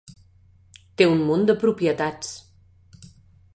[1.01, 2.33] Té un munt de propietats.